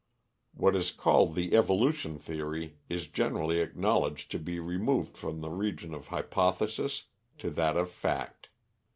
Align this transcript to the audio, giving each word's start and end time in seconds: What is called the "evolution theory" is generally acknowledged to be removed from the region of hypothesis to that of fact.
What 0.55 0.75
is 0.75 0.89
called 0.91 1.35
the 1.35 1.53
"evolution 1.55 2.17
theory" 2.17 2.77
is 2.89 3.05
generally 3.05 3.59
acknowledged 3.59 4.31
to 4.31 4.39
be 4.39 4.59
removed 4.59 5.15
from 5.15 5.41
the 5.41 5.51
region 5.51 5.93
of 5.93 6.07
hypothesis 6.07 7.03
to 7.37 7.51
that 7.51 7.77
of 7.77 7.91
fact. 7.91 8.49